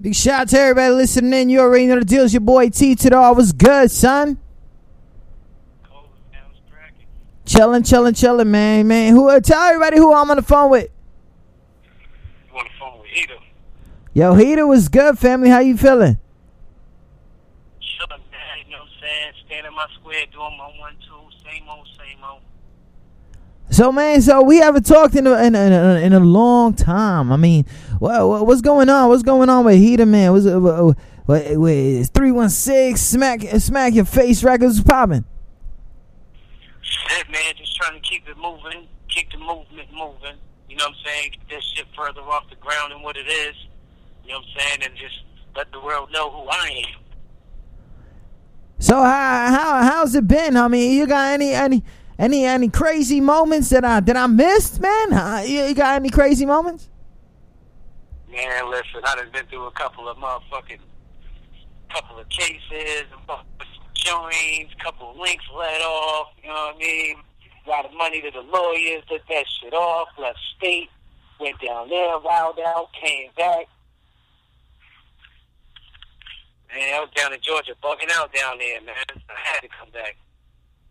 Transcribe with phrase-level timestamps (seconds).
[0.00, 1.48] Big shout out to everybody listening in.
[1.48, 2.24] You already know the deal.
[2.24, 3.34] It's your boy T to the R.
[3.34, 4.38] What's good, son?
[7.44, 8.86] Chilling, chilling, chilling, man.
[8.86, 9.28] Man, who?
[9.28, 10.90] Uh, tell everybody who I'm on the phone with.
[12.52, 13.38] You on the phone with Heater.
[14.12, 15.48] Yo, Heater was good, family.
[15.48, 16.18] How you feeling?
[17.80, 18.66] Chilling, man.
[18.66, 19.32] You know what I'm saying?
[19.46, 22.42] Standing my square, doing my one, two, same old, same old.
[23.78, 26.74] So, man, so we haven't talked in a, in a, in a, in a long
[26.74, 27.30] time.
[27.30, 27.64] I mean,
[28.00, 29.08] what, what's going on?
[29.08, 30.32] What's going on with Heater, man?
[30.32, 30.58] What's it?
[30.58, 35.24] What, what, what, three one six smack smack your face records popping.
[36.80, 37.54] Shit, man.
[37.56, 40.38] Just trying to keep it moving, keep the movement moving.
[40.68, 41.30] You know what I'm saying?
[41.34, 43.54] Get this shit further off the ground than what it is.
[44.24, 44.90] You know what I'm saying?
[44.90, 45.22] And just
[45.54, 47.00] let the world know who I am.
[48.80, 50.56] So how how how's it been?
[50.56, 51.84] I mean, you got any any
[52.18, 55.12] any any crazy moments that I that I missed, man?
[55.12, 56.88] Uh, you, got any crazy moments?
[58.30, 60.80] Man, listen, I done been through a couple of motherfucking,
[61.92, 63.44] couple of cases, a of
[63.94, 67.16] joints, couple of links let off, you know what I mean?
[67.66, 70.88] Got the money to the lawyers, took that shit off, left state,
[71.40, 73.66] went down there, wowed out, came back.
[76.72, 78.94] Man, I was down in Georgia, bugging out down there, man.
[79.08, 80.16] I had to come back.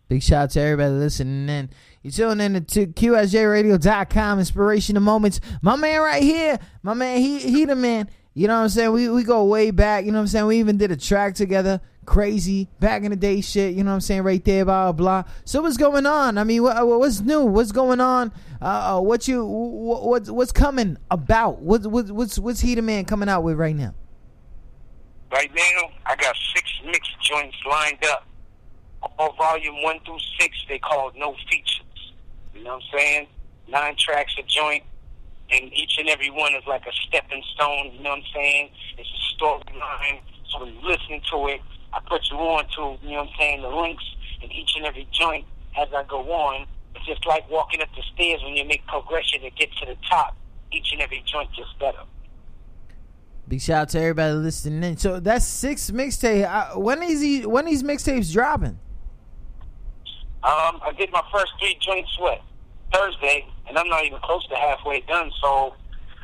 [0.08, 1.70] Big shout out to everybody listening in.
[2.02, 5.42] You're tuning in to QSJRadio.com, inspirational moments.
[5.62, 8.10] My man right here, my man, he he the man.
[8.34, 8.92] You know what I'm saying?
[8.94, 10.06] We we go way back.
[10.06, 10.46] You know what I'm saying?
[10.46, 11.82] We even did a track together.
[12.06, 13.76] Crazy back in the day, shit.
[13.76, 14.24] You know what I'm saying?
[14.24, 15.24] Right there, blah blah.
[15.44, 16.38] So what's going on?
[16.38, 17.44] I mean, what, what's new?
[17.44, 18.32] What's going on?
[18.62, 21.60] Uh, uh, what you what, what's coming about?
[21.60, 23.94] What's what's what's what's he the man coming out with right now?
[25.34, 28.26] Right now, I got six mix joints lined up.
[29.02, 32.14] All volume one through six, they called no features.
[32.54, 33.28] You know what I'm saying?
[33.68, 34.84] Nine tracks a joint,
[35.52, 37.94] and each and every one is like a stepping stone.
[37.94, 38.70] You know what I'm saying?
[38.98, 40.22] It's a storyline.
[40.52, 41.62] So when you listen to it,
[41.94, 44.04] I put you on to, you know what I'm saying, the links
[44.42, 45.46] in each and every joint
[45.78, 46.66] as I go on.
[46.96, 49.96] It's just like walking up the stairs when you make progression to get to the
[50.10, 50.36] top.
[50.72, 52.00] Each and every joint gets better.
[53.48, 54.98] Big shout out to everybody listening in.
[54.98, 56.46] So that's six mixtape.
[56.46, 57.46] Uh, when is he?
[57.46, 58.80] When these mixtapes dropping?
[60.48, 62.42] Um, I did my first three joints what
[62.94, 65.30] Thursday, and I'm not even close to halfway done.
[65.42, 65.74] So,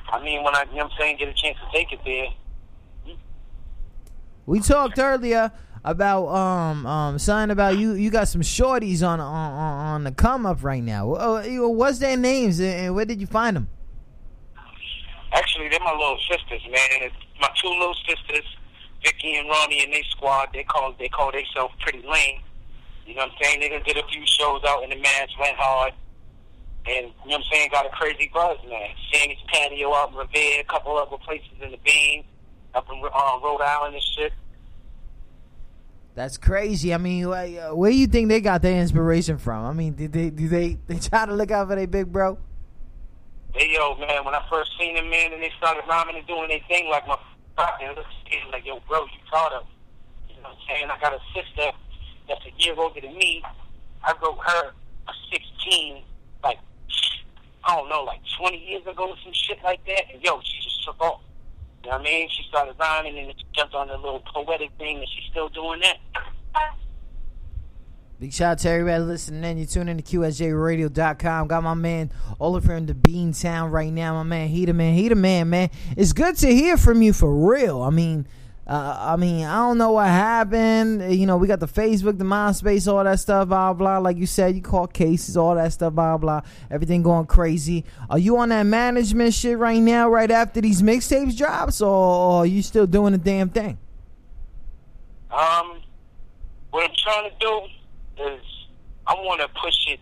[0.10, 2.00] I mean, when I, you know what I'm saying, get a chance to take it
[2.06, 3.16] there.
[4.46, 5.52] We talked earlier
[5.84, 7.94] about um um something about you.
[7.94, 11.06] You got some shorties on on on the come up right now.
[11.08, 13.68] What's their names and where did you find them?
[15.34, 17.02] Actually, they're my little sisters, man.
[17.02, 18.46] It's my two little sisters,
[19.04, 20.50] Vicky and Ronnie, and they squad.
[20.54, 22.40] They call they call themselves Pretty Lane.
[23.06, 23.60] You know what I'm saying?
[23.60, 25.94] They done did a few shows out in the match, went hard.
[26.86, 28.90] And, you know what I'm saying, got a crazy buzz, man.
[29.12, 32.26] Sandy's Patio out in Revere, a couple other places in the Bean,
[32.76, 34.34] up in uh, Rhode Island and shit.
[36.16, 36.94] That's crazy.
[36.94, 39.66] I mean, where, where do you think they got their inspiration from?
[39.66, 42.38] I mean, did they do they they try to look out for their big bro?
[43.56, 46.50] Hey, yo, man, when I first seen them, man, and they started rhyming and doing
[46.50, 47.18] their thing, like my
[47.56, 47.96] partner,
[48.52, 49.64] like, yo, bro, you taught them.
[50.30, 50.90] You know what I'm saying?
[50.90, 51.72] I got a sister
[52.28, 53.44] that's a year older than me.
[54.04, 54.72] I wrote her
[55.08, 56.04] a 16,
[56.44, 56.60] like,
[57.64, 60.04] I don't know, like 20 years ago or some shit like that.
[60.14, 61.22] And yo, she just took off.
[61.84, 62.30] You know what I mean?
[62.30, 65.82] She started rhyming and it jumped on the little poetic thing, and she's still doing
[65.82, 65.98] that.
[68.20, 69.58] Big shout out to everybody listening in.
[69.58, 71.48] You tune in to QSJRadio.com.
[71.48, 72.10] Got my man
[72.40, 74.14] Oliver in the Bean Town right now.
[74.14, 75.70] My man, he the man, he the man, man.
[75.98, 77.82] It's good to hear from you for real.
[77.82, 78.26] I mean,
[78.66, 81.14] uh, I mean, I don't know what happened.
[81.14, 83.98] You know, we got the Facebook, the MySpace, all that stuff, blah blah.
[83.98, 86.42] Like you said, you caught cases, all that stuff, blah blah.
[86.72, 87.84] Everything going crazy.
[88.10, 90.10] Are you on that management shit right now?
[90.10, 93.78] Right after these mixtapes drops, or are you still doing the damn thing?
[95.30, 95.82] Um,
[96.72, 97.62] what I'm trying to do
[98.24, 98.42] is
[99.08, 100.00] I want to push it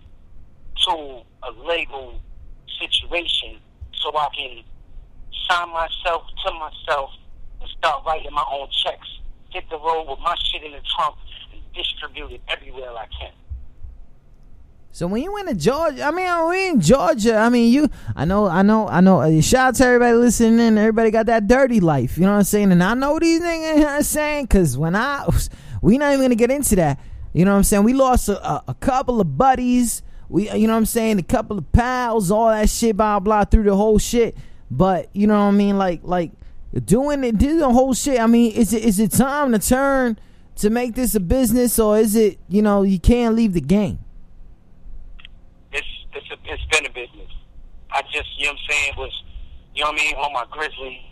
[0.85, 2.19] to a label
[2.79, 3.57] situation
[3.93, 4.63] so I can
[5.49, 7.11] sign myself to myself
[7.67, 9.07] start writing my own checks.
[9.49, 11.15] Hit the road with my shit in the trunk
[11.51, 13.31] and distribute it everywhere I can.
[14.93, 17.37] So when you went to Georgia, I mean, we in Georgia.
[17.37, 19.21] I mean, you, I know, I know, I know.
[19.21, 20.77] Uh, shout out to everybody listening in.
[20.77, 22.17] Everybody got that dirty life.
[22.17, 22.73] You know what I'm saying?
[22.73, 23.77] And I know these niggas.
[23.77, 24.45] You know I'm saying?
[24.45, 25.25] Because when I,
[25.81, 26.99] we not even gonna get into that.
[27.33, 27.83] You know what I'm saying?
[27.83, 30.03] We lost a, a, a couple of buddies.
[30.27, 31.19] We, you know what I'm saying?
[31.19, 34.35] A couple of pals, all that shit, blah blah, through the whole shit.
[34.69, 35.77] But you know what I mean?
[35.77, 36.31] Like, like
[36.79, 38.19] doing it, doing the whole shit.
[38.19, 40.17] I mean, is it is it time to turn
[40.57, 43.99] to make this a business, or is it you know you can't leave the game?
[45.71, 47.31] It's it's a, it's been a business.
[47.91, 49.23] I just you know what I'm saying was
[49.75, 51.05] you know what I mean on my grizzly.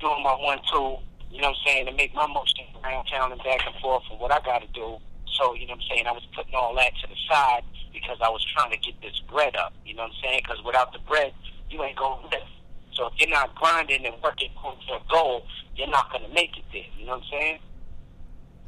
[0.00, 0.96] doing my one two,
[1.30, 4.02] you know what I'm saying, to make my motion around town and back and forth
[4.10, 4.98] and what I got to do.
[5.38, 7.62] So, you know what I'm saying, I was putting all that to the side
[7.92, 10.40] because I was trying to get this bread up, you know what I'm saying?
[10.42, 11.32] Because without the bread,
[11.70, 12.48] you ain't going to live.
[12.92, 15.46] So if you're not grinding and working towards your goal,
[15.76, 17.58] you're not going to make it there, you know what I'm saying?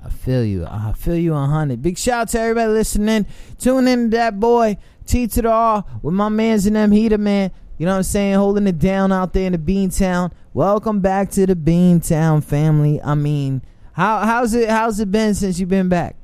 [0.04, 0.66] I feel you.
[0.66, 1.82] I feel you a hundred.
[1.82, 3.26] Big shout out to everybody listening.
[3.58, 4.76] Tune in to that boy
[5.06, 7.52] T to the R with my man's in them heater man.
[7.78, 8.34] You know what I'm saying?
[8.34, 10.32] Holding it down out there in the Beantown.
[10.54, 13.00] Welcome back to the Beantown family.
[13.02, 16.16] I mean, how how's it how's it been since you've been back?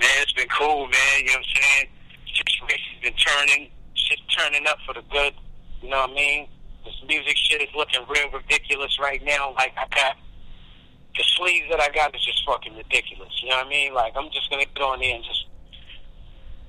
[0.00, 1.20] Man, it's been cool, man.
[1.20, 1.88] You know what I'm saying?
[2.34, 3.70] Situation's been turning.
[3.94, 5.34] Shit's turning up for the good.
[5.82, 6.48] You know what I mean?
[6.84, 9.52] This music shit is looking real ridiculous right now.
[9.54, 10.16] Like I got
[11.16, 13.30] the sleeves that I got is just fucking ridiculous.
[13.42, 13.94] You know what I mean?
[13.94, 15.46] Like I'm just gonna get on there and just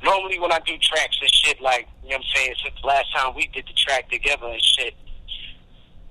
[0.04, 2.88] normally when I do tracks and shit, like you know what I'm saying, since the
[2.88, 4.96] last time we did the track together and shit.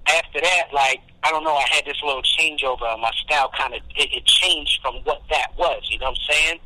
[0.09, 2.99] After that, like I don't know, I had this little changeover.
[3.01, 5.83] My style kind of it, it changed from what that was.
[5.91, 6.61] You know what I'm saying?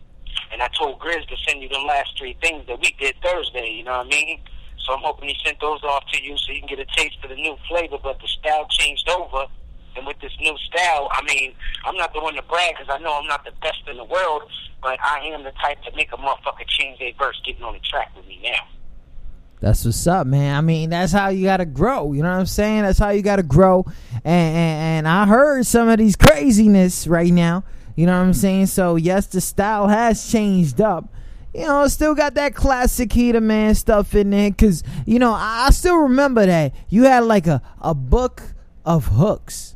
[0.52, 3.72] And I told Grizz to send you the last three things that we did Thursday.
[3.72, 4.40] You know what I mean?
[4.86, 7.16] So I'm hoping he sent those off to you so you can get a taste
[7.24, 7.98] of the new flavor.
[8.02, 9.46] But the style changed over
[9.96, 11.54] and with this new style, I mean,
[11.84, 14.04] I'm not the one to brag because I know I'm not the best in the
[14.04, 14.42] world,
[14.82, 17.80] but I am the type to make a motherfucker change their verse getting on the
[17.80, 18.68] track with me now.
[19.60, 20.54] That's what's up, man.
[20.54, 22.12] I mean, that's how you gotta grow.
[22.12, 22.82] You know what I'm saying?
[22.82, 23.86] That's how you gotta grow.
[24.16, 27.64] And, and, and I heard some of these craziness right now.
[27.96, 28.66] You know what I'm saying?
[28.66, 31.08] So yes, the style has changed up.
[31.56, 34.50] You know, still got that classic heater man stuff in there.
[34.50, 38.42] Cause you know, I, I still remember that you had like a a book
[38.84, 39.74] of hooks.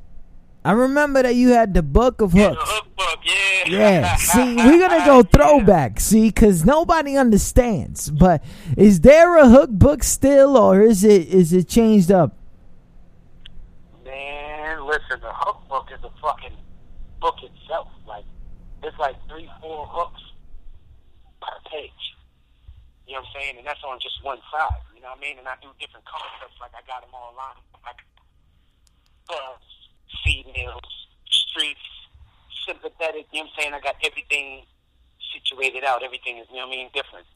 [0.63, 2.65] I remember that you had the book of Yeah, hooks.
[2.69, 3.79] the hook book, yeah.
[3.79, 8.11] Yeah, see, we're gonna go throwback, see, because nobody understands.
[8.11, 8.45] But
[8.77, 12.37] is there a hook book still, or is it is it changed up?
[14.05, 16.57] Man, listen, the hook book is a fucking
[17.21, 17.89] book itself.
[18.07, 18.25] Like,
[18.83, 20.20] it's like three, four hooks.
[23.11, 23.55] You know what I'm saying?
[23.59, 24.79] And that's on just one side.
[24.95, 25.43] You know what I mean?
[25.43, 26.55] And I do different concepts.
[26.63, 27.59] Like, I got them all lined.
[27.83, 27.99] Like,
[29.27, 29.59] buzz,
[30.23, 30.87] females,
[31.27, 31.83] streets,
[32.63, 33.27] sympathetic.
[33.35, 33.75] You know what I'm saying?
[33.75, 34.63] I got everything
[35.35, 36.07] situated out.
[36.07, 37.27] Everything is, you know what I mean, different.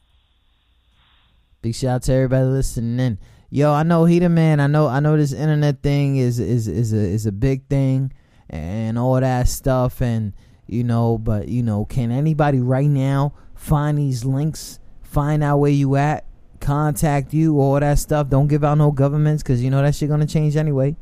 [1.61, 3.19] Big shout out to everybody listening in.
[3.49, 4.59] Yo, I know he the man.
[4.59, 8.13] I know I know this internet thing is is is a is a big thing
[8.49, 10.33] and all that stuff and
[10.67, 14.79] you know, but you know, can anybody right now find these links,
[15.15, 16.25] find out where you at,
[16.59, 18.29] contact you, all that stuff.
[18.29, 20.97] Don't give out no governments cuz you know that shit to change anyway.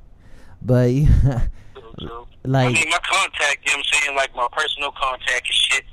[0.62, 0.92] But
[1.98, 2.28] true.
[2.46, 4.16] I like mean, my contact, you know what I'm saying?
[4.16, 5.84] Like, my personal contact is shit.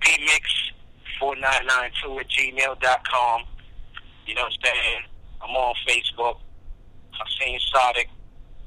[0.00, 3.44] pmix4992 at gmail.com.
[4.26, 5.04] You know what I'm saying?
[5.42, 6.38] I'm on Facebook.
[7.12, 8.08] Hussein Sadiq.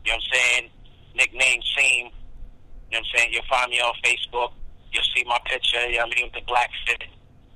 [0.06, 0.69] You know what I'm saying?
[1.16, 2.06] Nickname Seam.
[2.06, 2.12] You know
[2.92, 3.33] what I'm saying?
[3.33, 4.51] You'll find me on Facebook.
[4.94, 7.04] You'll see my picture, you know what I mean, with the black fit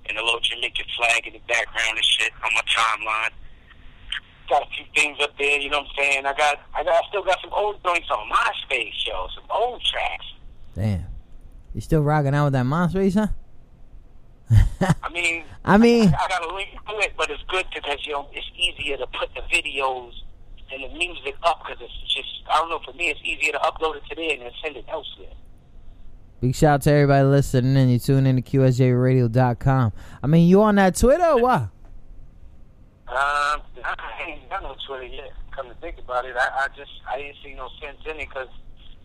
[0.08, 3.32] and a little Jamaican flag in the background and shit on my timeline.
[4.50, 6.26] Got a few things up there, you know what I'm saying?
[6.26, 9.82] I got, I got, I still got some old joints on MySpace, yo, some old
[9.84, 10.26] tracks.
[10.76, 11.06] damn.
[11.74, 13.28] You still rocking out with that MySpace, huh?
[15.04, 18.12] I mean, I mean, I got a link to it, but it's good because you
[18.14, 20.12] know it's easier to put the videos
[20.74, 22.82] and the music up because it's just I don't know.
[22.84, 25.32] For me, it's easier to upload it to there and then send it elsewhere.
[26.42, 29.94] Big shout out to everybody listening and You tune in to QSJRadio.com.
[30.24, 31.62] I mean, you on that Twitter or what?
[31.62, 31.70] Um,
[33.86, 33.96] I
[34.26, 35.34] ain't got no Twitter yet.
[35.56, 38.28] Come to think about it, I, I just I didn't see no sense in it
[38.30, 38.48] because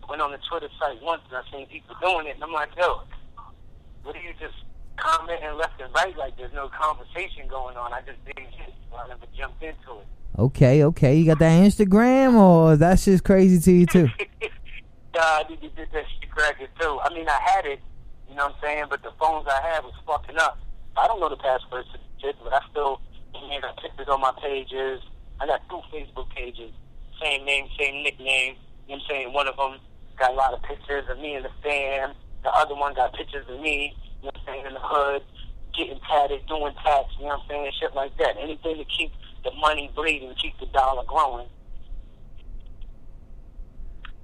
[0.03, 2.53] I went on the Twitter site once and I seen people doing it, and I'm
[2.53, 3.03] like, yo,
[4.05, 4.55] what do you just
[4.97, 7.93] commenting left and right like there's no conversation going on?
[7.93, 10.07] I just didn't get it, so I never jumped into it.
[10.39, 11.17] Okay, okay.
[11.17, 14.09] You got that Instagram or that's just crazy to you too?
[15.17, 17.01] Nah, I did, did that shit cracking too.
[17.03, 17.81] I mean, I had it,
[18.29, 20.61] you know what I'm saying, but the phones I had was fucking up.
[20.95, 23.01] I don't know the passwords to shit, but I still,
[23.33, 25.01] I I pictures on my pages.
[25.41, 26.71] I got two Facebook pages,
[27.19, 28.57] same name, same nickname.
[28.89, 29.33] You know what I'm saying?
[29.33, 29.81] One of them
[30.19, 32.13] got a lot of pictures of me and the fam.
[32.45, 35.23] The other one got pictures of me, you know what I'm saying, in the hood,
[35.73, 38.37] getting tatted, doing tats, you know what I'm saying, shit like that.
[38.37, 39.13] Anything to keep
[39.45, 41.49] the money bleeding, keep the dollar growing.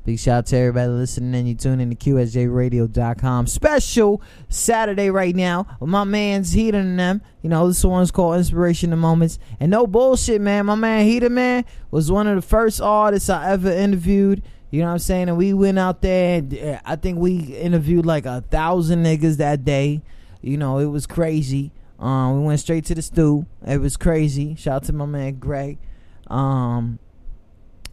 [0.05, 3.47] Big shout out to everybody listening and You tune in to QSJRadio.com.
[3.47, 7.23] Special Saturday right now my man's Heater and them.
[7.41, 9.39] You know, this one's called Inspiration Moments.
[9.61, 10.67] And no bullshit, man.
[10.67, 14.43] My man Heater Man was one of the first artists I ever interviewed.
[14.71, 15.29] You know what I'm saying?
[15.29, 16.39] And we went out there.
[16.39, 20.03] And uh, I think we interviewed like a thousand niggas that day.
[20.41, 21.71] You know, it was crazy.
[22.01, 23.47] Um, we went straight to the stew.
[23.65, 24.57] It was crazy.
[24.57, 25.79] Shout out to my man Greg.
[26.27, 26.99] Um,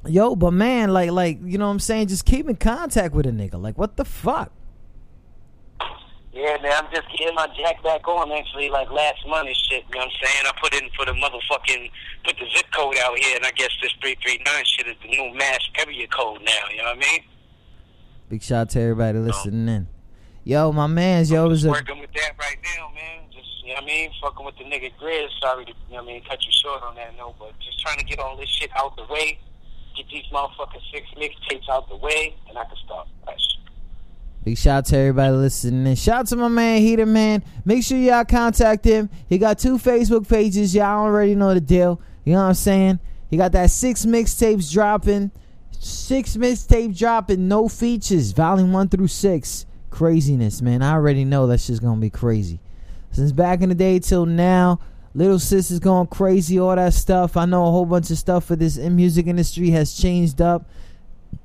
[0.06, 2.08] Yo, but man, like, like you know what I'm saying?
[2.08, 3.62] Just keep in contact with a nigga.
[3.62, 4.52] Like, what the fuck?
[6.32, 9.84] Yeah, man, I'm just getting my jack back on actually like last month and shit,
[9.90, 10.46] you know what I'm saying?
[10.46, 11.92] I put in for the motherfucking
[12.24, 14.96] put the zip code out here and I guess this three three nine shit is
[15.02, 17.24] the new mass area code now, you know what I mean?
[18.30, 19.88] Big shout out to everybody listening in.
[20.46, 23.24] Yo, my man's yo was just a working with that right now, man.
[23.34, 26.04] Just you know what I mean, fucking with the nigga Grizz, sorry to you know
[26.04, 28.38] what I mean, cut you short on that note, but just trying to get all
[28.38, 29.40] this shit out the way,
[30.00, 33.58] get these motherfucking six mixtapes out the way, and I can start fresh.
[34.44, 35.96] Big shout out to everybody listening.
[35.96, 37.44] Shout out to my man Heater Man.
[37.66, 39.10] Make sure y'all contact him.
[39.28, 40.74] He got two Facebook pages.
[40.74, 42.00] Y'all already know the deal.
[42.24, 43.00] You know what I'm saying?
[43.30, 45.32] He got that six mixtapes dropping.
[45.72, 48.32] Six mixtape dropping, no features.
[48.32, 49.66] Volume one through six.
[49.90, 50.82] Craziness, man.
[50.82, 52.60] I already know that's just gonna be crazy.
[53.12, 54.80] Since back in the day till now,
[55.16, 57.36] Little Sis is going crazy, all that stuff.
[57.36, 60.70] I know a whole bunch of stuff for this music industry has changed up.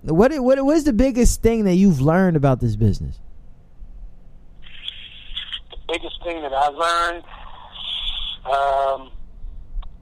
[0.03, 3.19] What what what is the biggest thing that you've learned about this business?
[5.87, 7.25] the biggest thing that I learned,
[8.45, 9.11] um,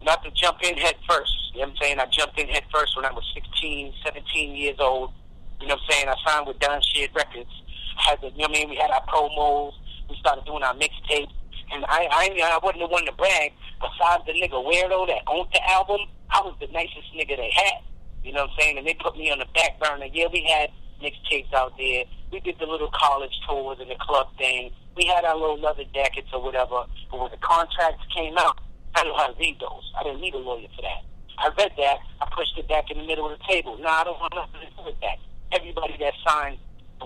[0.04, 1.32] not to jump in head first.
[1.54, 1.98] You know what I'm saying?
[1.98, 5.12] I jumped in head first when I was 16, 17 years old.
[5.60, 6.08] You know what I'm saying?
[6.08, 7.50] I signed with Don Shea Records.
[7.96, 8.70] Had the, you know what I mean?
[8.70, 9.72] We had our promos.
[10.08, 11.32] We started doing our mixtapes.
[11.72, 13.52] And I, I, I wasn't the one to brag.
[13.80, 16.00] Besides the nigga Weirdo that owned the album,
[16.30, 17.80] I was the nicest nigga they had.
[18.22, 18.78] You know what I'm saying?
[18.78, 20.06] And they put me on the back burner.
[20.12, 20.70] Yeah, we had
[21.02, 22.04] mixtapes out there.
[22.30, 24.70] We did the little college tours and the club thing.
[24.96, 26.84] We had our little leather jackets or whatever.
[27.10, 28.58] But when the contracts came out,
[28.94, 29.92] I knew how to read those.
[29.98, 31.02] I didn't need a lawyer for that.
[31.38, 31.98] I read that.
[32.20, 33.78] I pushed it back in the middle of the table.
[33.78, 35.18] No, I don't want nothing to do with that.
[35.50, 36.58] Everybody that signed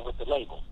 [0.05, 0.63] with the label.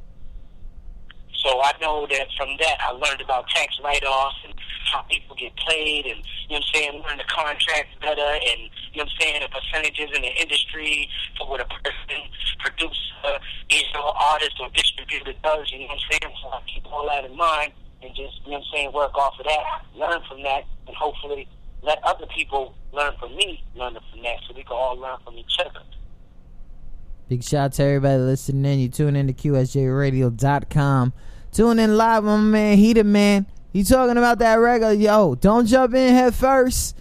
[1.45, 4.55] So I know that from that I learned about tax write-offs and
[4.91, 8.73] how people get paid and, you know what I'm saying, learn the contracts better and,
[8.93, 12.25] you know what I'm saying, the percentages in the industry for what a person,
[12.61, 13.37] producer,
[13.69, 16.35] digital artist or distributor does, you know what I'm saying?
[16.43, 19.15] So I keep all that in mind and just, you know what I'm saying, work
[19.15, 21.47] off of that, learn from that, and hopefully
[21.83, 25.37] let other people learn from me, learn from that, so we can all learn from
[25.37, 25.81] each other.
[27.29, 28.79] Big shout out to everybody listening in.
[28.81, 31.13] You tune in to QSJRadio.com.
[31.55, 33.47] Tune in live my man Heater Man.
[33.73, 34.93] He talking about that regular.
[34.93, 36.97] Yo, don't jump in head first.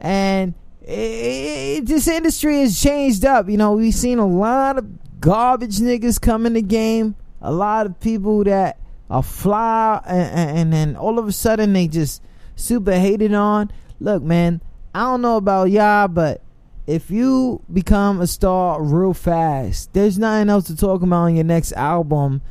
[0.00, 3.48] And it, it, this industry has changed up.
[3.48, 7.14] You know, we've seen a lot of garbage niggas come in the game.
[7.40, 11.86] A lot of people that are fly, and, and then all of a sudden they
[11.86, 12.20] just
[12.56, 13.70] super hated on.
[14.00, 16.42] Look, man, I don't know about y'all, but
[16.88, 21.44] if you become a star real fast, there's nothing else to talk about on your
[21.44, 22.42] next album,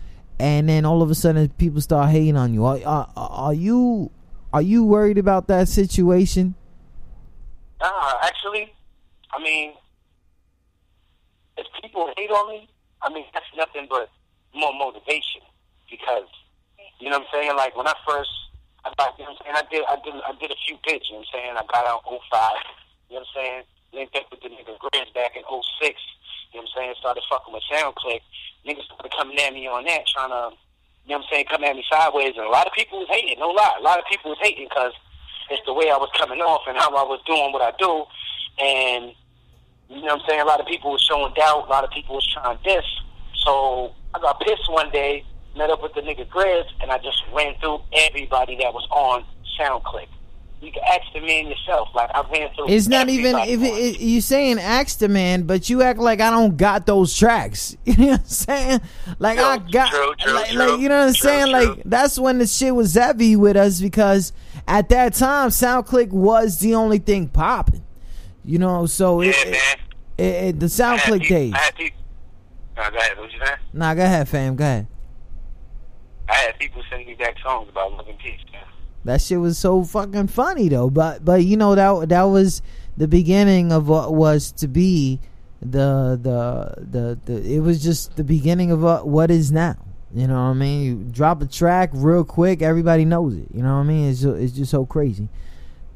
[0.41, 2.65] and then all of a sudden people start hating on you.
[2.65, 4.09] Are, are, are you
[4.51, 6.55] are you worried about that situation?
[7.79, 8.73] Nah, actually,
[9.31, 9.73] I mean,
[11.57, 12.67] if people hate on me,
[13.03, 14.09] I mean that's nothing but
[14.55, 15.41] more motivation
[15.89, 16.25] because
[16.99, 17.55] you know what I'm saying.
[17.55, 18.31] Like when I first,
[18.83, 19.55] I you know what I'm saying.
[19.55, 21.05] I did, I did, I did a few bits.
[21.05, 21.53] You know what I'm saying.
[21.53, 22.17] I got out 05.
[22.17, 22.25] You know
[23.09, 23.61] what I'm saying.
[23.93, 26.01] Linked up with the nigga Grizz back in 06.
[26.53, 26.95] You know what I'm saying.
[26.99, 28.21] Started fucking with SoundClick.
[28.65, 30.55] Niggas started coming at me on that, trying to,
[31.05, 32.33] you know what I'm saying, come at me sideways.
[32.37, 33.39] And a lot of people was hating.
[33.39, 34.93] No lie, a lot of people was hating because
[35.49, 38.05] it's the way I was coming off and how I was doing what I do.
[38.61, 39.13] And
[39.89, 40.41] you know what I'm saying?
[40.41, 41.67] A lot of people was showing doubt.
[41.67, 42.85] A lot of people was trying this.
[43.43, 45.25] So I got pissed one day,
[45.57, 49.25] met up with the nigga Grizz, and I just ran through everybody that was on
[49.59, 50.07] SoundClick.
[50.61, 51.89] You can ask the man yourself.
[51.95, 52.69] Like I've ran through.
[52.69, 56.21] It's not even if it, it, you saying ask the man, but you act like
[56.21, 57.75] I don't got those tracks.
[57.85, 58.81] You know what I'm saying?
[59.17, 61.51] Like True, I got, true, true, like, like, you know what I'm saying?
[61.51, 64.33] Like that's when the shit was heavy with us because
[64.67, 67.83] at that time SoundClick was the only thing popping.
[68.45, 69.77] You know, so Yeah, it, man.
[70.27, 71.53] it, the SoundClick days.
[71.55, 71.73] I had.
[72.77, 73.17] Nah, go ahead.
[73.17, 73.57] What you saying?
[73.73, 74.55] Nah, go ahead, fam.
[74.55, 74.87] Go ahead.
[76.29, 78.61] I had people sending me back songs about love and peace, man.
[79.03, 80.89] That shit was so fucking funny though.
[80.89, 82.61] But but you know that that was
[82.97, 85.19] the beginning of what was to be
[85.61, 89.77] the the the, the it was just the beginning of what, what is now.
[90.13, 90.83] You know what I mean?
[90.83, 93.47] You drop a track real quick, everybody knows it.
[93.53, 94.09] You know what I mean?
[94.09, 95.29] It's it's just so crazy.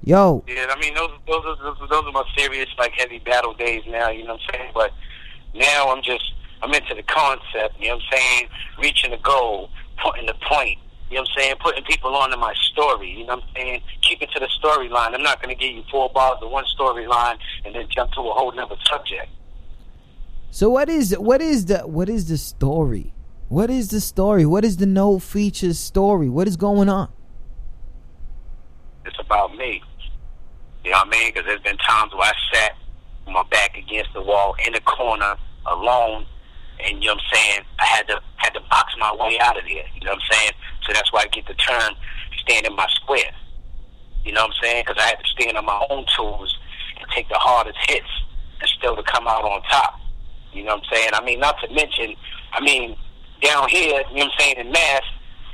[0.04, 3.84] Yo, Yeah, I mean those those are those are my serious like heavy battle days
[3.88, 4.10] now.
[4.10, 4.72] You know what I'm saying?
[4.74, 4.92] But
[5.54, 7.80] now I'm just I'm into the concept.
[7.80, 8.48] You know what I'm saying?
[8.80, 9.70] Reaching the goal,
[10.04, 10.78] putting the point.
[11.16, 11.56] You know what I'm saying?
[11.62, 13.10] Putting people onto my story.
[13.10, 13.82] You know what I'm saying?
[14.02, 15.14] Keeping to the storyline.
[15.14, 18.20] I'm not going to give you four bars of one storyline and then jump to
[18.20, 19.30] a whole nother subject.
[20.52, 23.14] so what is what is the what is the story?
[23.48, 24.46] What is the story?
[24.46, 26.28] What is the no features story?
[26.28, 27.08] What is going on?
[29.06, 29.82] It's about me.
[30.84, 31.32] You know what I mean?
[31.34, 32.74] Because there's been times where I sat
[33.26, 36.26] with my back against the wall in the corner, alone.
[36.84, 37.62] And you know what I'm saying?
[37.80, 39.86] I had to had to box my way out of there.
[39.94, 40.52] You know what I'm saying?
[40.86, 41.94] So that's why I get the term
[42.40, 43.32] stand in my square.
[44.24, 44.84] You know what I'm saying?
[44.86, 46.58] Because I had to stand on my own tools
[47.00, 48.10] and take the hardest hits
[48.60, 50.00] and still to come out on top.
[50.54, 51.10] You know what I'm saying?
[51.14, 52.16] I mean, not to mention,
[52.54, 52.96] I mean,
[53.42, 55.02] down here, you know what I'm saying, in Mass,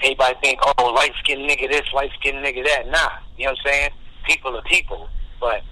[0.04, 2.88] everybody think, oh, light skinned nigga this, light skinned nigga that.
[2.88, 3.90] Nah, you know what I'm saying?
[4.26, 5.10] People are people.
[5.40, 5.64] But,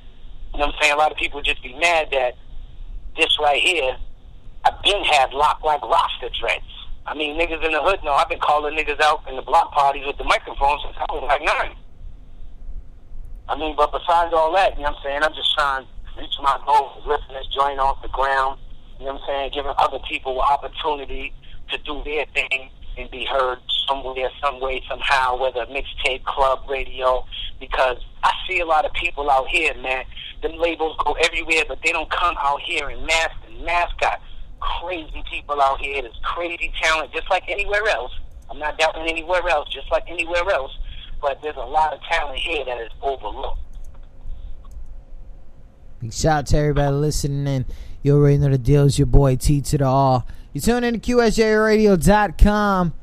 [0.54, 0.94] you know what I'm saying?
[0.94, 2.36] A lot of people just be mad that
[3.16, 3.96] this right here,
[4.66, 6.66] I've been had locked like roster dreads.
[7.06, 9.72] I mean, niggas in the hood know I've been calling niggas out in the block
[9.72, 11.76] parties with the microphone since I was like nine.
[13.48, 15.24] I mean, but besides all that, you know what I'm saying?
[15.24, 18.60] I'm just trying to reach my goal of lifting this joint off the ground.
[19.00, 19.52] You know what I'm saying?
[19.54, 21.34] Giving other people opportunity
[21.72, 27.26] to do their thing and be heard somewhere, some way, somehow, whether mixtape, club, radio.
[27.60, 30.06] Because I see a lot of people out here, man.
[30.44, 34.22] Them labels go everywhere, but they don't come out here in mass and mascot.
[34.60, 36.02] Crazy people out here.
[36.02, 38.12] There's crazy talent, just like anywhere else.
[38.50, 40.72] I'm not doubting anywhere else, just like anywhere else
[41.22, 43.60] but there's a lot of talent here that is overlooked.
[46.00, 47.66] Big shout out to everybody listening in.
[48.02, 48.86] You already know the deal.
[48.86, 50.24] It's your boy T to the R.
[50.54, 52.94] You tune in to QSJRadio.com.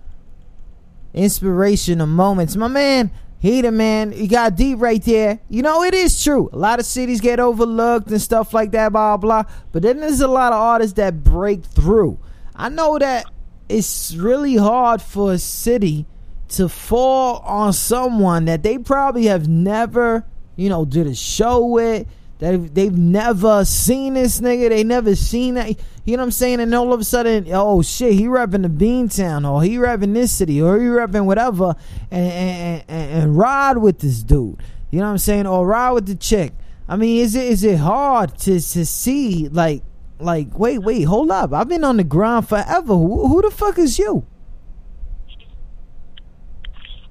[1.12, 2.56] Inspirational moments.
[2.56, 5.40] My man, Heater man, you got deep right there.
[5.48, 6.48] You know, it is true.
[6.52, 9.44] A lot of cities get overlooked and stuff like that, blah, blah.
[9.72, 12.18] But then there's a lot of artists that break through.
[12.54, 13.26] I know that
[13.68, 16.06] it's really hard for a city
[16.48, 20.24] to fall on someone that they probably have never,
[20.54, 22.06] you know, did a show with.
[22.38, 25.70] That they've never seen this nigga, they never seen that.
[26.04, 26.60] You know what I'm saying?
[26.60, 30.12] And all of a sudden, oh shit, he repping the Bean Town, or he repping
[30.12, 31.74] this city, or he repping whatever,
[32.10, 34.62] and, and, and, and ride with this dude.
[34.90, 35.46] You know what I'm saying?
[35.46, 36.52] Or ride with the chick.
[36.88, 39.82] I mean, is it is it hard to to see like
[40.20, 41.52] like wait wait hold up?
[41.52, 42.94] I've been on the ground forever.
[42.94, 44.24] Who, who the fuck is you?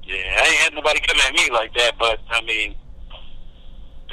[0.03, 2.75] Yeah, I ain't had nobody come at me like that, but I mean,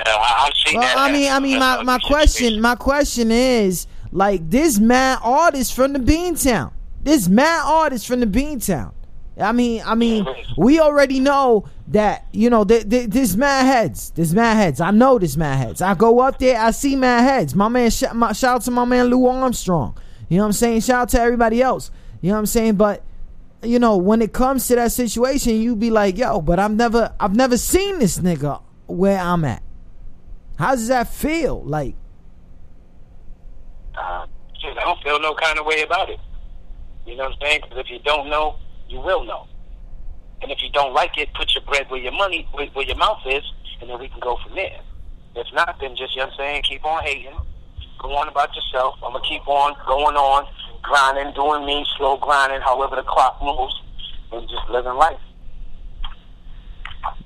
[0.06, 0.98] I've well, that.
[0.98, 5.92] I mean, I mean, my, my question, my question is like this mad artist from
[5.92, 6.72] the Beantown.
[7.02, 8.92] This mad artist from the Beantown.
[9.40, 10.26] I mean, I mean,
[10.58, 14.80] we already know that you know th- th- this mad heads, this mad heads.
[14.80, 15.80] I know this mad heads.
[15.80, 17.54] I go up there, I see mad heads.
[17.54, 19.96] My man, sh- my, shout out to my man Lou Armstrong.
[20.28, 20.80] You know what I'm saying?
[20.80, 21.90] Shout out to everybody else.
[22.20, 22.76] You know what I'm saying?
[22.76, 23.02] But
[23.62, 27.14] you know, when it comes to that situation, you be like, yo, but I've never
[27.18, 29.62] I've never seen this nigga where I'm at.
[30.58, 31.62] How does that feel?
[31.62, 31.94] Like
[33.96, 36.20] uh, I don't feel no kind of way about it.
[37.06, 37.60] You know what I'm saying?
[37.62, 38.56] Because if you don't know,
[38.88, 39.46] you will know.
[40.40, 42.96] And if you don't like it, put your bread where your money, where, where your
[42.96, 43.42] mouth is,
[43.80, 44.80] and then we can go from there.
[45.34, 47.36] If not, then just, you know what I'm saying, keep on hating.
[47.98, 48.96] Go on about yourself.
[49.04, 50.46] I'm going to keep on going on
[50.82, 53.80] grinding, doing me, slow grinding, however the clock moves,
[54.32, 55.20] and just living life.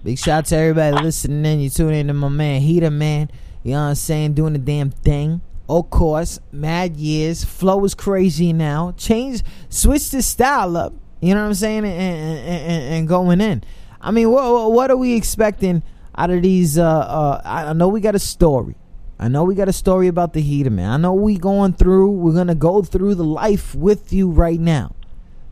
[0.02, 1.60] Big shout out to everybody listening in.
[1.60, 3.30] You tune in to my man Heater Man.
[3.62, 4.34] You know what I'm saying?
[4.34, 5.40] Doing the damn thing.
[5.68, 7.42] Of course, mad years.
[7.44, 8.92] Flow is crazy now.
[8.96, 10.94] Change, switch the style up.
[11.20, 11.84] You know what I'm saying?
[11.84, 13.64] And, and, and, and going in.
[14.00, 15.82] I mean, what what are we expecting
[16.16, 16.78] out of these?
[16.78, 18.76] Uh, uh, I know we got a story.
[19.18, 20.90] I know we got a story about the heater, man.
[20.90, 22.10] I know we going through.
[22.10, 24.94] We're gonna go through the life with you right now.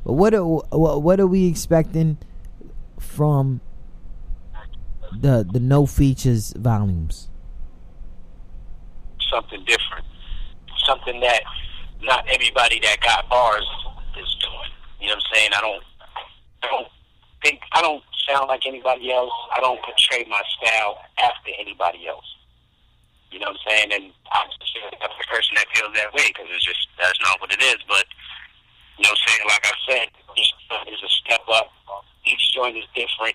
[0.04, 2.18] But what are what are we expecting
[2.98, 3.60] from
[5.20, 7.28] the the no features volumes?
[9.30, 10.04] Something different.
[10.86, 11.42] Something that
[12.02, 13.66] not everybody that got bars
[14.18, 14.70] is doing.
[15.00, 15.50] You know what I'm saying?
[15.54, 15.84] I don't.
[16.62, 16.88] I don't
[17.42, 17.60] think.
[17.72, 19.32] I don't sound like anybody else.
[19.56, 22.24] I don't portray my style after anybody else.
[23.30, 23.88] You know what I'm saying?
[23.92, 27.52] And I'm sure the person that feels that way because it's just that's not what
[27.52, 27.82] it is.
[27.88, 28.06] But
[28.98, 29.44] you know what I'm saying?
[29.48, 30.06] Like I said,
[30.38, 31.68] each joint is a step up.
[32.24, 33.34] Each joint is different.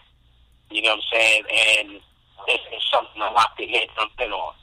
[0.71, 1.43] You know what I'm saying?
[1.51, 1.89] And
[2.47, 4.53] it's, it's something to lock the head something on.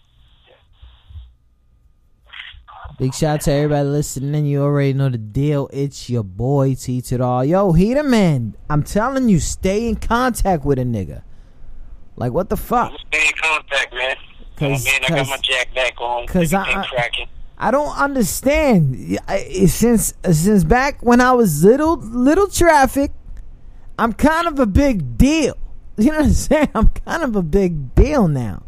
[2.99, 4.47] Big shout out to everybody listening.
[4.47, 5.69] You already know the deal.
[5.71, 7.45] It's your boy T to the all.
[7.45, 11.23] Yo, Heater Man, I'm telling you, stay in contact with a nigga.
[12.17, 12.93] Like what the fuck?
[13.09, 14.17] Stay in contact, man.
[14.57, 16.27] Cause, oh, man, I got my jack back on.
[16.27, 17.11] Cause I, I,
[17.59, 19.19] I don't understand.
[19.67, 23.13] Since since back when I was little little traffic,
[23.99, 25.59] I'm kind of a big deal.
[25.99, 26.69] You know what I'm saying?
[26.75, 28.63] I'm kind of a big deal now.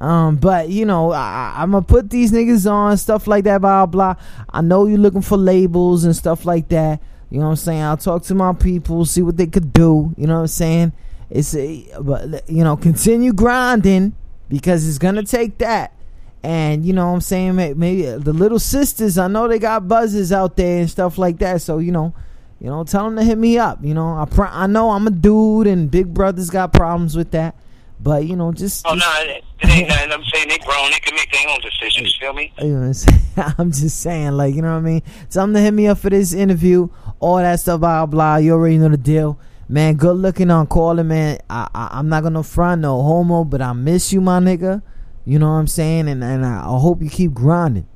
[0.00, 3.86] Um, but you know, I, am gonna put these niggas on stuff like that, blah
[3.86, 4.16] blah.
[4.50, 7.00] I know you're looking for labels and stuff like that.
[7.30, 7.82] You know what I'm saying?
[7.82, 10.12] I'll talk to my people, see what they could do.
[10.16, 10.92] You know what I'm saying?
[11.30, 14.16] It's a, but you know, continue grinding
[14.48, 15.92] because it's gonna take that.
[16.42, 17.54] And you know what I'm saying?
[17.54, 21.62] Maybe the little sisters, I know they got buzzes out there and stuff like that.
[21.62, 22.12] So, you know,
[22.62, 23.80] you know, tell them to hit me up.
[23.82, 27.32] You know, I pr- I know I'm a dude and big Brother's got problems with
[27.32, 27.56] that.
[27.98, 28.86] But, you know, just.
[28.86, 30.12] Oh, no, it ain't nothing.
[30.12, 30.92] I'm saying they grown.
[30.92, 32.16] They can make their own decisions.
[32.20, 32.52] Feel me?
[32.60, 32.92] You know
[33.58, 35.02] I'm just saying, like, you know what I mean?
[35.28, 36.88] Tell them to hit me up for this interview.
[37.18, 38.36] All that stuff, blah, blah.
[38.36, 39.40] You already know the deal.
[39.68, 41.38] Man, good looking on calling, man.
[41.50, 44.82] I, I, I'm not going to front no homo, but I miss you, my nigga.
[45.24, 46.08] You know what I'm saying?
[46.08, 47.88] And and I, I hope you keep grinding.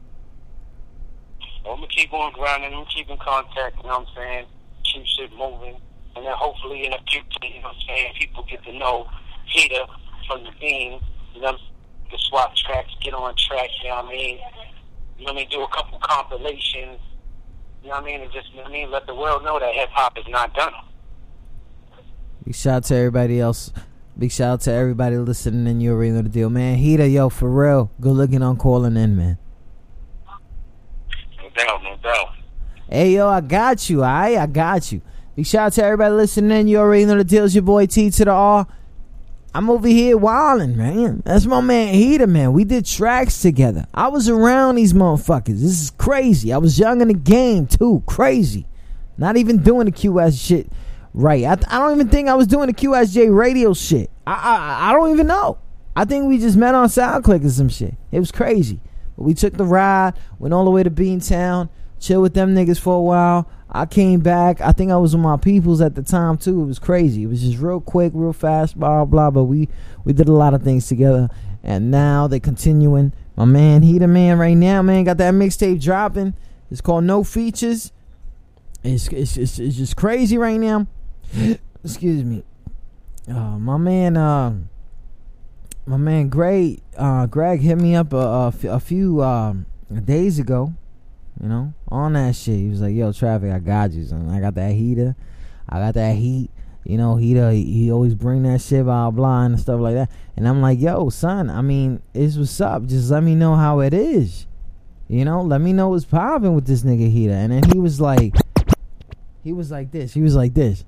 [1.69, 2.73] I'm gonna keep on grinding.
[2.73, 3.77] I'm gonna keep in contact.
[3.77, 4.47] You know what I'm saying?
[4.97, 5.77] Keep shit moving,
[6.17, 9.07] and then hopefully in the future, you know what I'm saying, people get to know
[9.53, 9.85] Peter
[10.27, 11.01] from the Bean.
[11.35, 11.53] You know,
[12.11, 13.69] the swap tracks, get on track.
[13.83, 14.39] You know what I mean?
[15.19, 15.49] You know what I mean?
[15.51, 16.99] Do a couple compilations.
[17.83, 18.21] You know what I mean?
[18.23, 20.25] And just you know what I mean, let the world know that hip hop is
[20.29, 20.73] not done.
[22.45, 23.71] Big shout out to everybody else
[24.19, 25.79] Big shout out to everybody listening in.
[25.79, 26.79] You already know the deal, man.
[26.79, 27.91] Heater, yo, for real.
[28.01, 29.37] Good looking on calling in, man.
[31.37, 32.36] No doubt, no doubt.
[32.89, 34.03] Hey, yo, I got you.
[34.03, 35.01] I I got you.
[35.35, 36.69] Big shout out to everybody listening in.
[36.69, 37.45] You already know the deal.
[37.45, 38.67] It's your boy T to the R.
[39.55, 41.23] I'm over here wilding, man.
[41.25, 42.53] That's my man Heater, man.
[42.53, 43.87] We did tracks together.
[43.95, 45.61] I was around these motherfuckers.
[45.61, 46.53] This is crazy.
[46.53, 48.03] I was young in the game, too.
[48.07, 48.67] Crazy.
[49.17, 50.71] Not even doing the QS shit
[51.17, 51.45] right.
[51.45, 54.11] I, I don't even think I was doing the QSJ radio shit.
[54.27, 55.59] I, I I don't even know.
[55.97, 57.95] I think we just met on SoundClick or some shit.
[58.13, 58.81] It was crazy.
[59.17, 61.71] But we took the ride, went all the way to Beantown,
[62.01, 63.49] chill with them niggas for a while.
[63.71, 64.61] I came back.
[64.61, 66.63] I think I was with my peoples at the time too.
[66.63, 67.25] It was crazy.
[67.25, 69.31] It was just real quick, real fast, blah blah.
[69.31, 69.69] But we
[70.05, 71.29] we did a lot of things together,
[71.63, 73.13] and now they're continuing.
[73.37, 75.05] My man, he the man right now, man.
[75.05, 76.35] Got that mixtape dropping.
[76.71, 77.93] It's called No Features.
[78.83, 80.87] It's it's it's, it's just crazy right now.
[81.85, 82.45] excuse me.
[83.29, 84.55] Uh, my man, uh,
[85.85, 89.67] my man, Greg, uh, Greg hit me up a, a, f- a few um,
[90.05, 90.73] days ago.
[91.43, 94.31] You know, on that shit, he was like, "Yo, traffic, I got you, son.
[94.31, 95.15] I got that heater.
[95.69, 96.51] I got that heat.
[96.85, 97.17] You know.
[97.17, 100.63] He, uh, he always bring that shit, blah blah, and stuff like that." And I'm
[100.63, 101.51] like, "Yo, son.
[101.51, 102.87] I mean, it's what's up.
[102.87, 104.47] Just let me know how it is.
[105.09, 108.01] You know, let me know what's popping with this nigga heater." And then he was
[108.01, 108.35] like,
[109.47, 110.13] he was like this.
[110.13, 110.85] He was like this.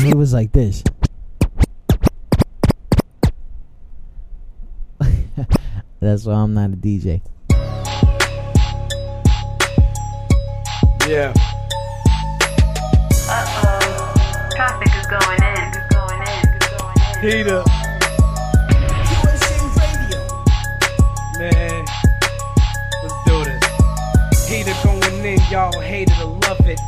[0.00, 0.84] He was like this.
[5.98, 7.20] That's why I'm not a DJ.
[11.08, 11.32] Yeah.
[13.28, 14.48] Uh-oh.
[14.54, 15.72] Traffic is going in.
[15.90, 16.42] Going in.
[16.76, 17.22] Going in.
[17.22, 17.62] Heater.
[21.38, 21.84] Man.
[23.02, 23.62] Let's do this.
[24.48, 26.80] Heater going in, y'all hated to love it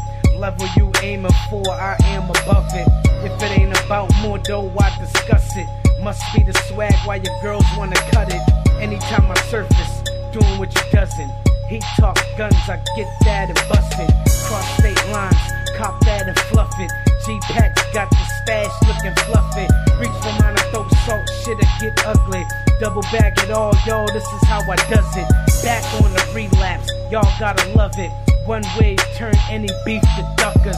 [0.44, 2.86] level you aiming for, I am above it.
[3.24, 5.66] If it ain't about more dough, why discuss it?
[6.02, 8.42] Must be the swag why your girls wanna cut it.
[8.78, 11.43] Anytime I surface, doing what you doesn't.
[11.68, 14.10] He talk guns, I get that and bust it.
[14.44, 15.36] Cross state lines,
[15.76, 16.90] cop that and fluff it.
[17.24, 19.66] G-Packs got the stash looking fluffy.
[19.98, 22.44] Reach for mine and throw salt, shit it get ugly.
[22.80, 25.28] Double bag it all, yo, this is how I does it.
[25.64, 28.10] Back on the relapse, y'all gotta love it.
[28.44, 30.76] One way turn any beef to duckers.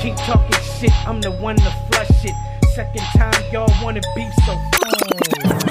[0.00, 2.34] Keep talking shit, I'm the one to flush it.
[2.74, 5.67] Second time y'all wanna beef, so.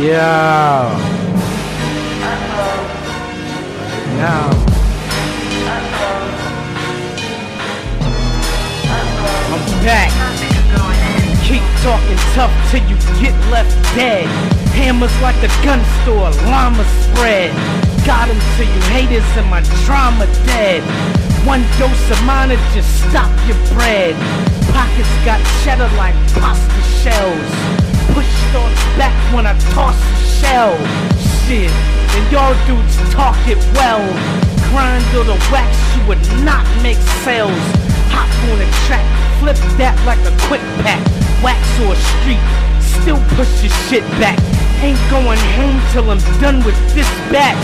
[0.00, 0.88] Yeah.
[4.16, 4.50] Now.
[9.52, 10.32] I'm back
[11.52, 14.26] keep talking tough till you get left dead.
[14.72, 17.52] Hammers like a gun store, llama spread.
[18.06, 20.80] Got him till you haters and my drama dead.
[21.44, 24.16] One dose of mine just stop your bread.
[24.72, 27.52] Pockets got cheddar like pasta shells.
[28.14, 30.76] Push thoughts back when I toss the shell.
[31.44, 31.72] Shit,
[32.14, 34.04] and y'all dudes talk it well.
[34.70, 37.64] Grind or the wax, you would not make sales.
[38.12, 39.06] Hop on a track,
[39.40, 41.02] flip that like a quick pack
[41.42, 42.40] wax or street.
[42.80, 44.38] Still push your shit back.
[44.80, 47.58] Ain't going home till I'm done with this batch.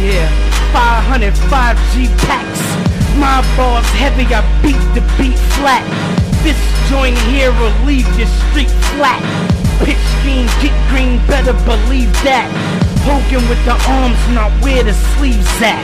[0.00, 0.30] Yeah,
[0.72, 2.62] 505 G packs.
[3.18, 5.84] My balls heavy, I beat the beat flat.
[6.42, 9.55] This joint here will leave your street flat.
[9.84, 12.48] Pitch green, get green, better believe that.
[13.04, 15.80] Hogan with the arms, not where the sleeves at.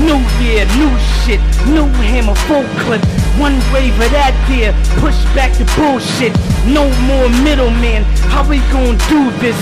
[0.00, 0.90] New year, new
[1.22, 3.02] shit, new hammer, full clip.
[3.38, 6.32] One wave of that there, push back the bullshit.
[6.66, 9.58] No more middleman, how we gon' do this?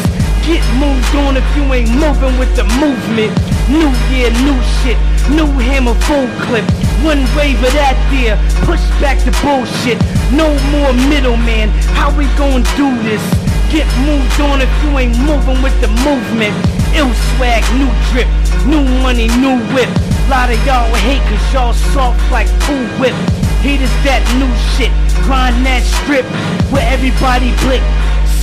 [0.47, 3.35] Get moved on if you ain't moving with the movement.
[3.69, 4.99] New year, new shit,
[5.31, 6.65] new hammer, full clip.
[7.03, 9.99] One wave of that there, push back the bullshit.
[10.31, 11.69] No more middleman.
[11.99, 13.42] How we gonna do this?
[13.73, 16.53] Get moved on if you ain't moving with the movement.
[16.93, 18.29] Ill swag, new drip,
[18.69, 19.89] new money, new whip.
[20.29, 23.17] Lot of y'all hate cause y'all soft like Cool Whip.
[23.65, 24.93] Heat is that new shit,
[25.25, 26.29] grind that strip
[26.69, 27.81] where everybody blick.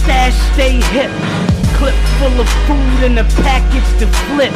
[0.01, 1.13] Stash stay hip,
[1.77, 4.49] clip full of food and a package to flip.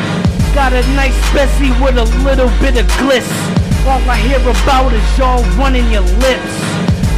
[0.58, 3.30] Got a nice Bessie with a little bit of gliss.
[3.86, 6.54] All I hear about is y'all running your lips.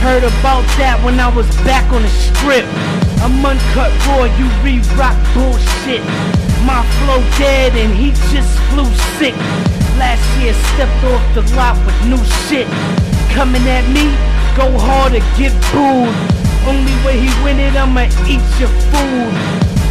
[0.04, 2.68] Heard about that when I was back on the strip.
[3.24, 6.04] I'm uncut raw, you re-rock bullshit.
[6.66, 9.36] My flow dead and he just flew sick.
[9.98, 12.68] Last year stepped off the lot with new shit.
[13.32, 14.12] Coming at me,
[14.56, 16.16] go hard or get booed.
[16.68, 19.34] Only way he win it, I'ma eat your food.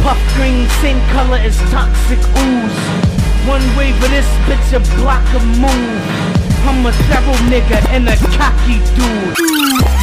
[0.03, 2.79] Puff green, same color as toxic ooze.
[3.47, 6.35] One way for this bitch, a block a move.
[6.67, 9.94] I'm a thorough nigga and a cocky dude.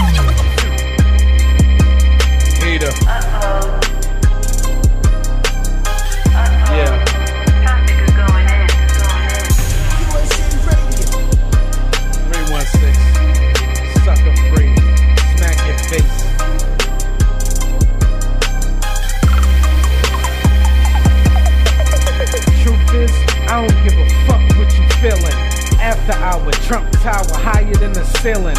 [26.03, 28.59] After hour, Trump Tower higher than the ceiling.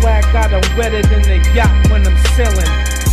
[0.00, 2.64] Swag got a wetter than the yacht when I'm sailing.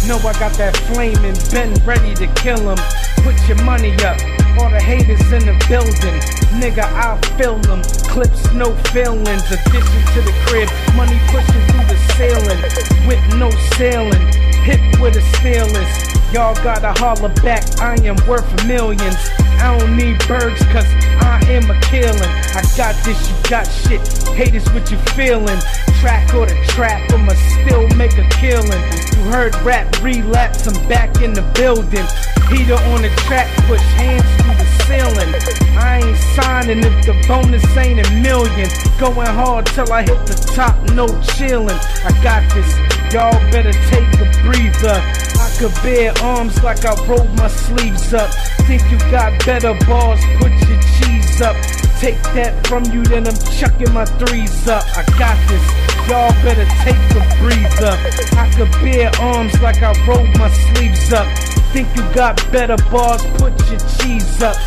[0.07, 2.79] Know I got that flame and been ready to kill 'em.
[3.27, 4.15] Put your money up.
[4.55, 6.15] All the haters in the building.
[6.55, 7.83] Nigga, I'll fill them.
[8.07, 9.43] Clips, no feelings.
[9.51, 10.69] Addition to the crib.
[10.95, 12.61] Money pushing through the ceiling.
[13.05, 14.23] With no sailing.
[14.63, 15.91] hit with a stainless.
[16.31, 17.63] Y'all gotta holler back.
[17.81, 19.19] I am worth millions.
[19.59, 20.87] I don't need birds cause
[21.21, 22.31] I am a killing.
[22.55, 24.01] I got this, you got shit.
[24.35, 25.59] Haters what you feeling.
[26.01, 28.81] Track or the trap, I'ma still make a killing.
[29.15, 32.05] You heard rap relapse, I'm back in the building.
[32.49, 35.31] Heater on the track, push hands through the ceiling.
[35.77, 38.69] I ain't signing if the bonus ain't a million.
[38.99, 41.79] Going hard till I hit the top, no chillin'.
[42.05, 42.69] I got this,
[43.15, 44.99] y'all better take a breather.
[45.39, 48.29] I could bear arms like I rolled my sleeves up.
[48.67, 51.55] Think you got better balls, put your cheese up.
[52.03, 54.83] Take that from you, then I'm chucking my threes up.
[54.99, 55.63] I got this,
[56.09, 57.95] y'all better take a breather.
[58.35, 61.25] I could bear arms like I rolled my sleeves up.
[61.71, 64.57] Think you got better bars, put your cheese up.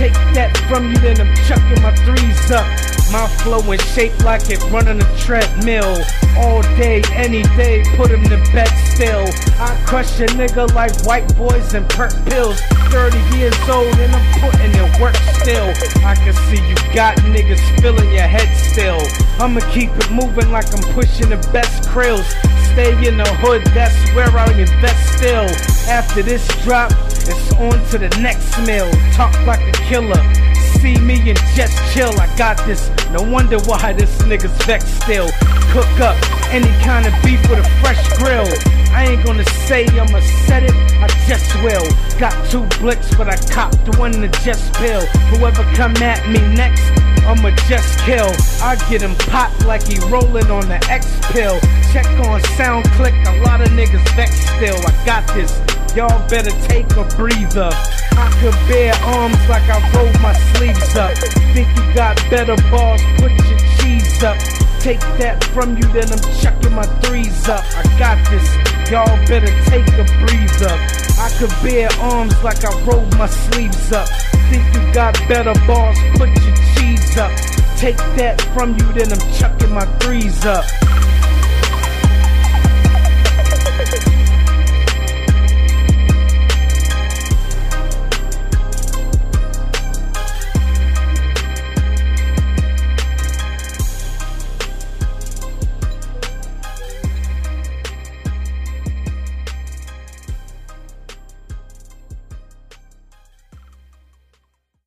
[0.00, 2.97] Take that from you, then I'm chucking my threes up.
[3.10, 5.96] My flow in shape like it running a treadmill.
[6.36, 9.24] All day, any day, put him to bed still.
[9.58, 12.60] I crush a nigga like white boys and perk pills.
[12.92, 15.72] 30 years old and I'm putting in work still.
[16.04, 19.00] I can see you got niggas filling your head still.
[19.40, 22.28] I'ma keep it moving like I'm pushing the best krills.
[22.72, 25.48] Stay in the hood, that's where I invest still.
[25.88, 28.90] After this drop, it's on to the next mill.
[29.12, 30.47] Talk like a killer.
[30.80, 32.12] See me and just chill.
[32.20, 32.90] I got this.
[33.10, 35.28] No wonder why this nigga's vexed still.
[35.72, 36.16] Cook up
[36.52, 38.46] any kind of beef with a fresh grill.
[38.92, 41.84] I ain't gonna say I'ma set it, I just will.
[42.18, 45.04] Got two blicks, but I copped one to just pill.
[45.30, 46.82] Whoever come at me next,
[47.26, 48.30] I'ma just kill.
[48.62, 51.60] I get him popped like he rolling on the X pill.
[51.92, 54.78] Check on SoundClick, a lot of niggas vexed still.
[54.86, 55.67] I got this.
[55.96, 57.70] Y'all better take a breather.
[58.12, 61.16] I could bear arms like I rolled my sleeves up.
[61.54, 64.36] Think you got better balls, put your cheese up.
[64.80, 67.64] Take that from you, then I'm chucking my threes up.
[67.74, 68.46] I got this.
[68.90, 70.74] Y'all better take a breather.
[71.18, 74.08] I could bear arms like I rolled my sleeves up.
[74.50, 77.32] Think you got better balls, put your cheese up.
[77.76, 80.64] Take that from you, then I'm chucking my threes up.